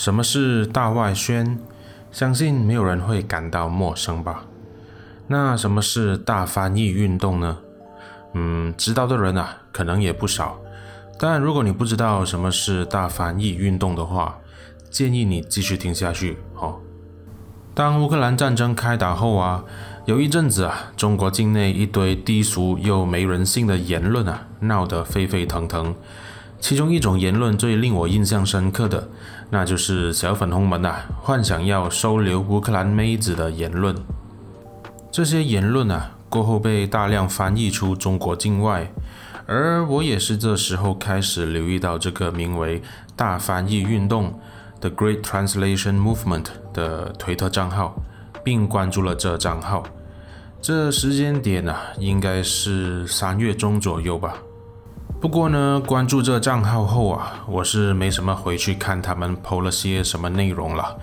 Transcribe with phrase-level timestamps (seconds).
[0.00, 1.58] 什么是大外宣？
[2.10, 4.46] 相信没有人会感到陌生吧？
[5.26, 7.58] 那什么是大翻译运动呢？
[8.32, 10.58] 嗯，知道的人啊，可能也不少。
[11.18, 14.38] 但如果你不知道什么是大翻译运动的话，
[14.88, 16.78] 建议你继续听下去哦。
[17.74, 19.62] 当乌克兰战争开打后啊，
[20.06, 25.94] 有一阵子啊，中国境内一堆低俗又没人性的言论啊，闹得沸沸腾腾。
[26.58, 29.08] 其中一种言论最令我印象深刻的，
[29.50, 33.96] 那就是小粉红们啊，幻想要收留乌克兰妹子的言论。
[35.10, 38.92] 这些言论啊，过后被大量翻译出中国境外，
[39.46, 42.80] 而我也是这时候开始留意到这个名为
[43.16, 44.38] “大翻译运动
[44.80, 48.00] ”（The Great Translation Movement） 的推特账号，
[48.44, 49.82] 并关注了这账号。
[50.62, 54.36] 这时间点啊，应该是三月中左右吧。
[55.20, 60.96] 不过呢，关注这账号后啊，我是没什么回去看他们 PO 了些什么内容了，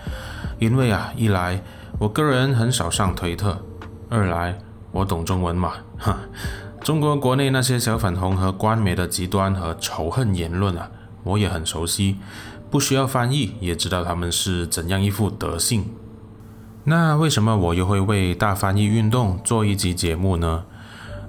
[0.58, 1.62] 因为啊，一来
[2.00, 3.64] 我个人很少上推特，
[4.10, 4.58] 二来
[4.92, 6.18] 我懂中文嘛，哈，
[6.82, 10.90] 中国国内那些小粉红和官媒的极端和仇恨言论啊，
[11.24, 12.16] 我也很熟悉，
[12.72, 15.86] 不需要翻译也知道他们是怎样一副德性。
[16.86, 20.64] 那为什么我又会为大翻译运动做一集节目呢？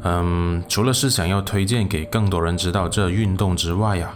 [0.03, 4.15] 嗯，除了是想要推荐给更多人知道这运动之外呀，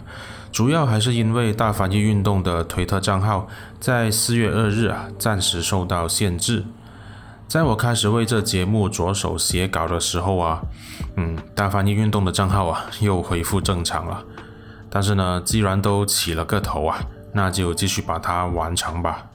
[0.51, 3.47] 主要还是因为大翻译运动的推特账号
[3.79, 6.65] 在四月二日啊暂时受到限制。
[7.47, 10.61] 在我开始为这节目着手写稿的时候啊，
[11.17, 14.23] 嗯，大翻译运动的账号啊又恢复正常了。
[14.89, 16.99] 但是呢，既然都起了个头啊，
[17.33, 19.25] 那就继续把它完成吧。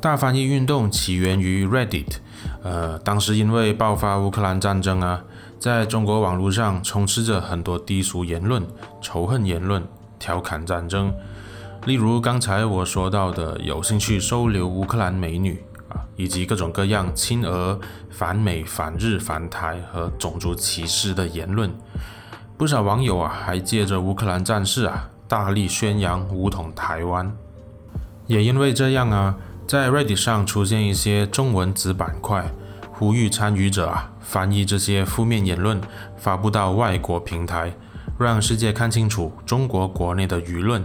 [0.00, 2.18] 大翻译运动起源于 Reddit，
[2.68, 5.24] 呃，当时因为爆发乌克兰战争啊，
[5.58, 8.62] 在中国网络上充斥着很多低俗言论、
[9.00, 9.82] 仇恨言论、
[10.18, 11.10] 调侃战争，
[11.86, 17.80] 例如刚才我说到的有兴趣收留乌克兰美女啊，以及各种各样亲俄、
[18.10, 21.72] 反美、反日、反台和种族歧视的言论。
[22.58, 27.34] 不少网友啊，还借着乌克兰战事啊，大力宣扬武统台湾，
[28.26, 29.36] 也因为这样啊。
[29.66, 32.50] 在 Reddit 上出现一些中文子板块，
[32.98, 35.80] 呼吁参与者啊翻译这些负面言论，
[36.16, 37.72] 发布到外国平台，
[38.18, 40.84] 让世界看清楚中国国内的舆论，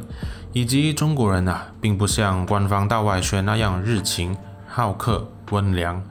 [0.51, 4.37] 以及中国人啊并不像官方大外宣那样热情、
[4.67, 6.03] 好客、温良。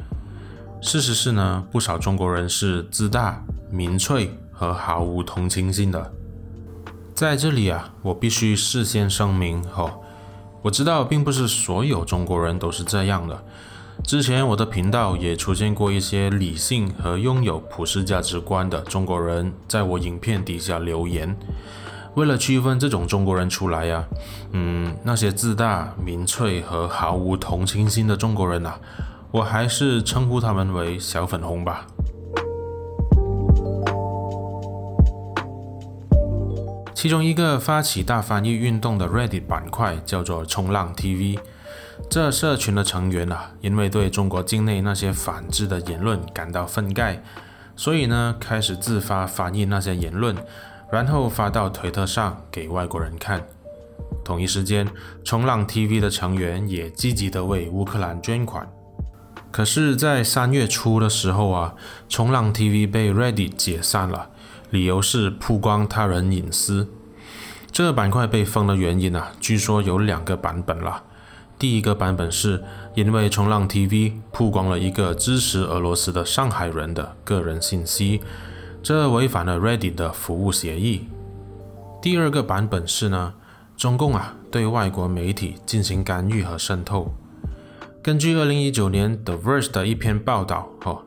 [0.81, 6.13] 事实是呢，不少中国人是自大、民粹和毫无同情心的。
[7.15, 10.01] 在这里啊，我必须事先声明哦。
[10.63, 13.45] 我知道，并不是所有中国人都是这样的。
[14.05, 21.35] 之前我的频道也出现过一些理性和拥有普世价值观的中国人，在我影片底下留言。
[22.15, 24.05] 为了区分这种中国人出来呀，
[24.51, 28.79] 嗯，那些自大、民粹和毫无同情心的中国人啊，
[29.31, 31.87] 我还是称呼他们为小粉红吧。
[36.93, 41.39] 其中一个发起大翻译运动的 Reddit 板块叫做“冲浪 TV”。
[42.11, 47.19] 这社群的成员啊，因为对中国境内那些反制的言论感到愤慨，
[47.75, 50.37] 所以呢，开始自发翻译那些言论，
[50.91, 53.43] 然后发到推特上给外国人看。
[54.25, 54.87] 同一时间
[55.25, 58.71] ，“冲浪 TV” 的成员也积极地为乌克兰捐款。
[59.51, 61.75] 可是，在三月初的时候啊
[62.11, 64.29] ，“冲浪 TV” 被 Reddit 解散了。
[64.71, 66.89] 理由是曝光他人隐私。
[67.71, 71.03] 这板块被封的原因啊，据说有两个版本了。
[71.63, 72.61] 第一个版本是
[72.97, 78.21] 因为冲浪 TV 曝光了一个支持俄罗斯的上海人的个人信息，
[78.83, 81.07] 这违反了 Reddit 的服务协议。
[82.03, 83.35] 第二个版本是呢，
[83.77, 87.15] 中共啊对外国媒体进行干预和渗透。
[88.03, 91.03] 根据二零一九年 The Verge 的一篇报道，哦。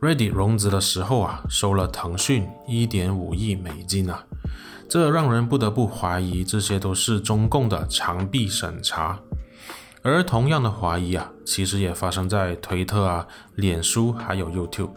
[0.00, 4.24] Reddit 融资的时候啊，收了腾讯一点五亿美金啊，
[4.88, 9.20] 这让人不得不怀疑这些都是中共的长臂审查。
[10.02, 14.92] 而同样的怀疑啊，其实也发生在推特啊、脸书还有 YouTube。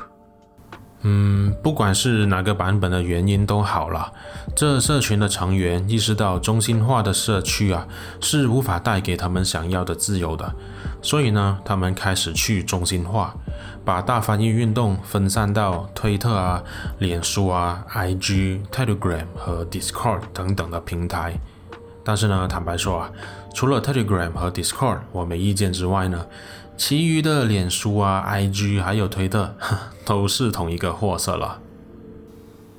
[1.05, 4.13] 嗯，不管是哪个版本的原因都好了，
[4.55, 7.85] 这社群的成员意识到中心化的社区啊
[8.21, 10.55] 是无法带给他们想要的自由的，
[11.01, 13.35] 所以呢，他们开始去中心化，
[13.83, 16.63] 把大翻译运动分散到推特啊、
[16.99, 21.37] 脸书啊、IG、Telegram 和 Discord 等等的平台。
[22.03, 23.11] 但是呢，坦白说啊，
[23.53, 26.25] 除了 Telegram 和 Discord 我没意见之外呢。
[26.75, 29.53] 其余的脸书啊、IG 还有推特，
[30.05, 31.59] 都是同一个货色了。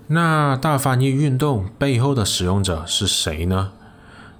[0.09, 3.71] 那大翻译运动背后的使用者是谁呢？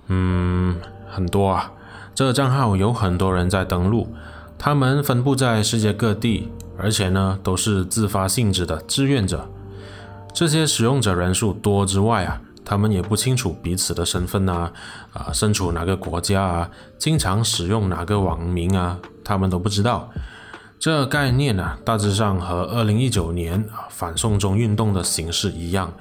[0.09, 1.71] 嗯，很多啊。
[2.17, 4.13] 这个账号有很多人在登录，
[4.59, 9.49] 他们分布在世界各地，而且呢都是自发性质的志愿者。
[10.33, 14.73] 这些使用者人数多之外啊，他们也不清楚彼此的身份啊，
[15.13, 20.11] 啊，身处哪个国家啊，经常使用哪个网名啊，他们都不知道。
[20.79, 25.93] 这概念啊，大致上和二零一九年反送中运动的形式一样，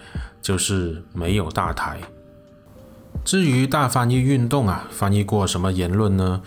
[0.41, 1.99] 就是没有大台。
[3.23, 6.41] 至于大翻译运动啊，翻译过什么言论呢？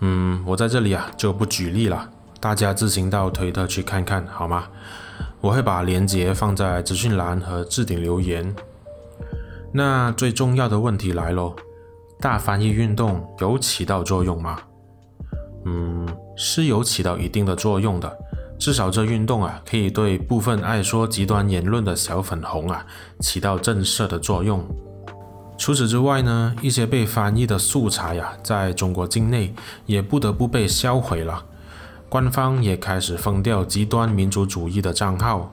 [0.00, 2.10] 嗯，我在这里啊就不举例了，
[2.40, 4.64] 大家自行到推特去看看好吗？
[5.40, 8.54] 我会把链接放在资讯栏和置顶留言。
[9.72, 11.54] 那最重要的问题来喽，
[12.20, 14.58] 大翻译运动有起到作用吗？
[15.66, 16.06] 嗯，
[16.36, 18.18] 是有起到一定的作用的，
[18.58, 22.86] 至少这运动啊，可以对部分爱说极端言论的小粉红啊，
[23.20, 24.64] 起到震慑的作用。
[25.58, 29.52] 除此之外呢，一些被翻译的素材呀、啊，在中国境内
[29.86, 31.44] 也不得不被销毁了。
[32.08, 35.52] 官方也开始封掉极端民族主义的账号，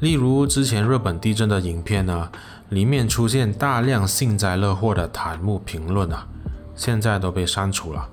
[0.00, 2.30] 例如之前日本地震的影片呢，
[2.74, 6.26] 里面出现大量幸灾乐祸的弹幕评论啊，
[6.74, 8.08] 现在都被删除了。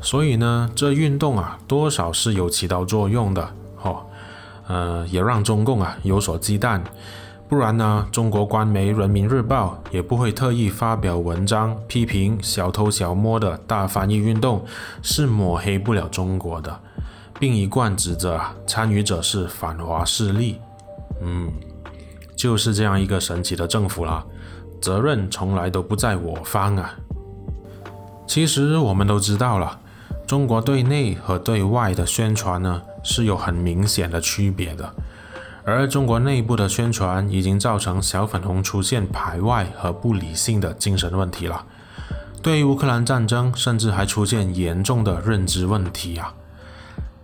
[0.00, 4.06] 所以呢，这运动啊，多少是有起到作用的，哦，
[4.66, 6.80] 呃，也让中共啊有所忌惮。
[7.48, 14.64] 不然呢，中国官媒《人民日报》也不会特意发表文章批评小偷小摸的大翻译运动
[15.00, 16.80] 是抹黑不了中国的，
[17.38, 20.58] 并一贯指责参与者是反华势力。
[21.22, 21.52] 嗯，
[22.36, 24.24] 就是这样一个神奇的政府啦，
[24.80, 26.94] 责任从来都不在我方啊。
[28.26, 29.80] 其实我们都知道了，
[30.26, 34.92] 中国对内和对外的宣传呢是有很明显的区别的。
[35.64, 41.64] 而中国内部的宣传已经造成小粉红出现排外和不理性的精神问题了，
[42.40, 46.34] 对乌克兰战争甚至还出现严重的认知问题啊！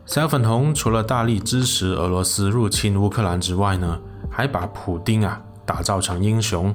[0.04, 4.00] 小粉红除了大力支持俄罗斯入侵乌克兰之外呢，
[4.32, 6.74] 还把普丁啊打造成英雄。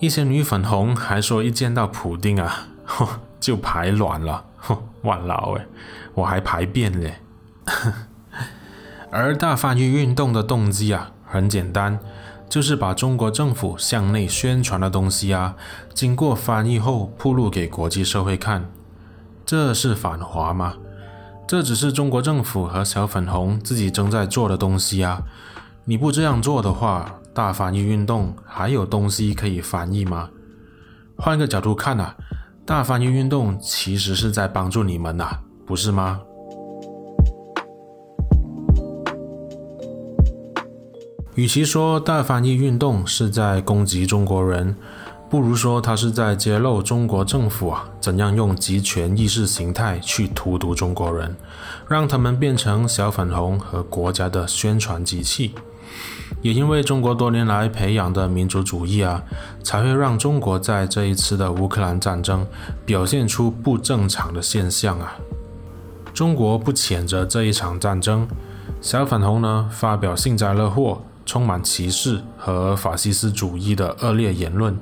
[0.00, 2.66] 一些女粉红还说一见到普丁啊，
[3.38, 4.44] 就排卵了，
[5.02, 5.66] 哇老诶，
[6.14, 7.20] 我还排便嘞。
[9.12, 12.00] 而大翻译运动的动机啊，很简单，
[12.48, 15.54] 就是把中国政府向内宣传的东西啊，
[15.94, 18.70] 经过翻译后铺露给国际社会看。
[19.44, 20.74] 这是反华吗？
[21.46, 25.22] 这只是中国政府和小粉红自己正在做的东西啊。
[25.84, 30.30] 你不这样做的话，大翻译运动还有东西可以翻译吗？
[31.16, 32.14] 换个角度看啊，
[32.64, 36.20] 大翻译运动其实是在帮助你们呐，不是吗？
[41.34, 44.76] 与其说大翻译运动是在攻击中国人，
[45.28, 51.34] 不如说它是在揭露中国政府啊怎样用极权意识形态去荼毒中国人，
[51.88, 55.52] 让他们变成小粉红和国家的宣传机器。
[56.40, 59.22] 也因为中国多年来培养的民族主义啊，
[59.62, 62.46] 才会让中国在这一次的乌克兰战争
[62.84, 65.14] 表现出不正常的现象啊。
[66.12, 68.26] 中国不谴责这一场战争，
[68.80, 71.02] 小粉红呢发表幸灾乐祸。
[71.24, 74.76] 充满歧视和法西斯主义的恶劣言论，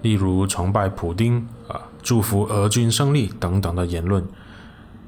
[0.00, 4.24] 例如崇拜普丁啊、祝福俄军胜利等等的言论。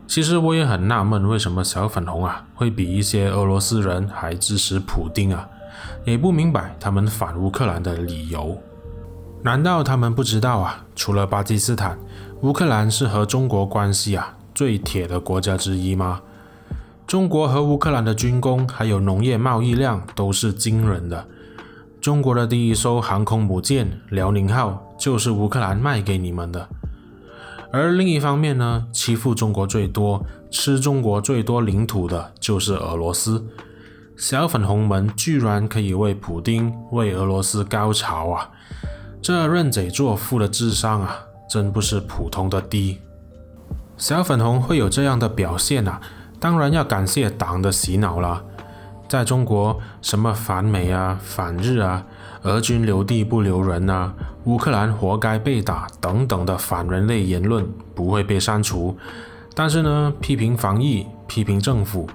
[0.06, 5.48] 其实我也很纳闷，为什么小粉红啊会比一些俄罗斯人还支持普丁啊？
[6.04, 8.56] 也不明白他们反乌克兰的理由。
[9.42, 10.84] 难道他们不知道啊？
[10.94, 11.98] 除了巴基斯坦，
[12.42, 16.20] 乌克兰是和中国关系啊最铁的国家之一吗？
[17.06, 21.26] 中国和乌克兰的军工还有农业贸易量都是惊人的。
[22.00, 26.68] 中国的第一艘航空母舰“辽宁号”就是乌克兰卖给你们的。
[27.74, 33.44] 而另一方面呢，欺负中国最多、吃中国最多领土的就是俄罗斯。
[34.16, 38.48] 小粉红们居然可以为普丁、为俄罗斯高潮啊！
[39.20, 41.18] 这认贼作父的智商啊，
[41.50, 43.00] 真不是普通的低。
[43.96, 46.00] 小粉红会有这样的表现啊！
[46.38, 48.44] 当然要感谢党的洗脑了。
[49.08, 52.06] 在中国，什么反美啊、反日啊、
[52.44, 54.12] 俄军留地不留人啊、
[54.44, 58.94] 乌克兰活该被打等等的反人类言论不会被删除，
[59.54, 62.06] 但是呢，批评防疫、批评政府、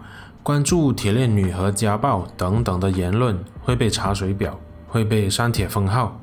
[0.43, 6.21] 关注铁链女和家暴等等的言论会被查水表，会被删帖封号。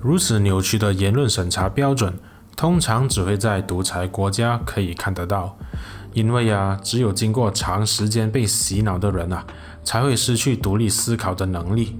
[0.00, 2.14] 如此扭曲的言论审查标准，
[2.56, 5.56] 通常只会在独裁国家可以看得到。
[6.12, 9.44] 因为啊，只有经过长时间被洗脑的人啊，
[9.82, 11.98] 才会失去独立思考的能力。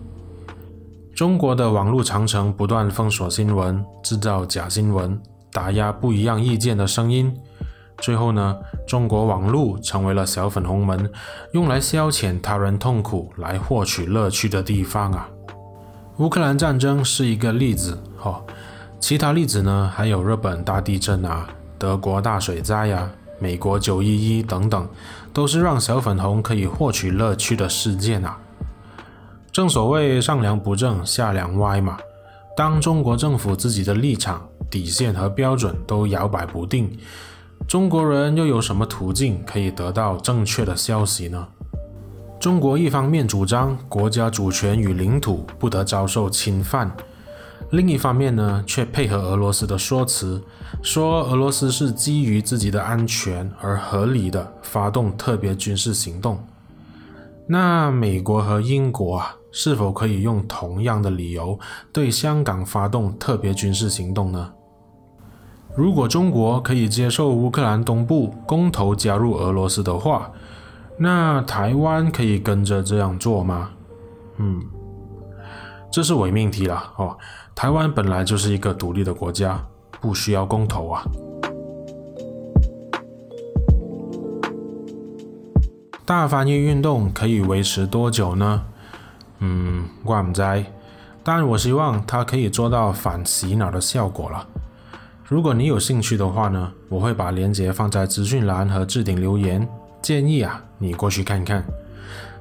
[1.15, 5.17] 中国的网络长城不断封锁新闻，制造假新闻，
[5.53, 7.33] 打压不一样意见的声音，
[7.99, 11.09] 最后呢，中国网络成为了小粉红们
[11.53, 15.29] 用来消遣他人痛苦、来获取乐趣的地方啊。
[16.17, 18.43] 乌克兰战争是一个例子，哦，
[18.99, 24.89] 其他例子呢，还有日本大地震啊、德国大水灾呀、啊、美国九一一等等，
[25.33, 28.37] 都是让小粉红可以获取乐趣的事件啊。
[29.55, 31.97] 正所谓上梁不正下梁歪嘛，
[32.57, 36.91] 当中国政府自己的立场、底线和标准都摇摆不定，
[37.69, 41.47] 中国人又有什么途径可以得到正确的消息呢？
[42.41, 46.91] 中国一方面主张国家主权与领土不得遭受侵犯，
[47.71, 50.43] 另一方面呢，却配合俄罗斯的说辞，
[50.83, 56.45] 说俄罗斯是基于自己的安全而合理的发动特别军事行动。
[57.47, 61.59] 那美国和英国啊，是否可以用同样的理由
[61.93, 64.53] 对香港发动特别军事行动呢？
[65.77, 70.31] 如果中国可以接受乌克兰东部公投加入俄罗斯的话，
[70.97, 73.71] 那台湾可以跟着这样做吗？
[74.39, 74.63] 嗯，
[75.91, 77.19] 这是伪命题了哦。
[77.55, 79.61] 台湾本来就是一个独立的国家，
[80.01, 81.05] 不需要公投啊。
[86.07, 88.63] 大翻译运动可以维持多久呢？
[89.39, 90.67] 嗯，我不知，
[91.23, 94.47] 但我希望它可以做到反洗脑的效果了。
[95.25, 99.67] 如果你有兴趣的话呢，我会把链接放在资讯栏和置顶留言。
[100.03, 101.65] 建议啊，你过去看看。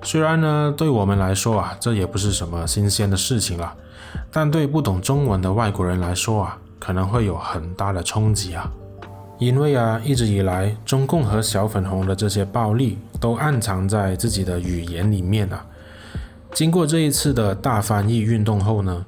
[0.02, 3.74] 虽然呢，对我们来说啊，这也不是什么新鲜的事情了，
[4.30, 8.70] 但对不懂中文的外国人来说啊，可能会有很大的冲击啊。
[9.44, 15.66] 因为啊，一直以来，中共和小粉红的这些暴力都暗藏在自己的语言里面啊。
[16.54, 19.06] 经过这一次的大翻译运动后呢，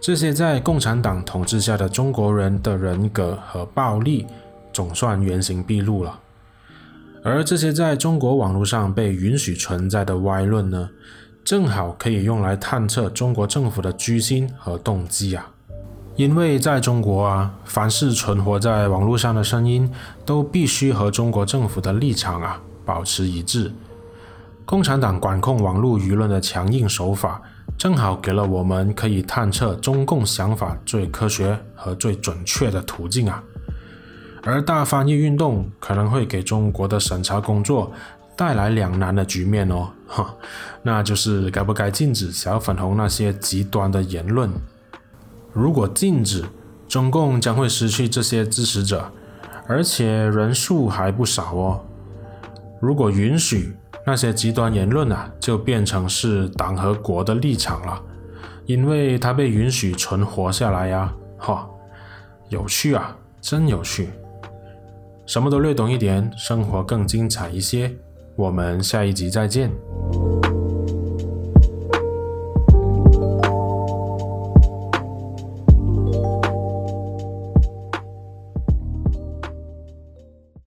[0.00, 4.26] 这些在共产党统治下的中国人的人格和暴力，
[4.72, 6.20] 总算原形毕露了。
[7.22, 10.90] 而这些在中国网络上被允许存在的歪论呢，
[11.44, 15.53] 正好可以用来探测中国政府的居心和动机啊。
[16.16, 19.90] 因为在中国啊，凡是存活在网络上的声音，
[20.24, 23.72] 都必须和中国政府的立场啊保持一致。
[24.64, 27.42] 共产党管控网络舆论的强硬手法，
[27.76, 33.42] 正好给了我们可以探测中共想法最科学和最准确的途径啊。
[34.44, 37.90] 而大翻译运动可能会给中国的审查工作
[38.36, 40.34] 带来两难的局面哦，哈，
[40.82, 44.48] 那就是该不该禁止小粉红那些极端的言论？
[45.54, 46.44] 如果禁止，
[46.88, 49.10] 中共将会失去这些支持者，
[49.66, 51.80] 而且人数还不少哦。
[52.80, 58.02] 如果允许，那些极端言论啊，就变成是党和国的立场了，
[58.66, 61.66] 因为它被允许存活下来呀，哈，
[62.48, 64.10] 有趣啊，真有趣。
[65.24, 67.90] 什么都略懂一点，生活更精彩一些。
[68.36, 69.70] 我们下一集再见。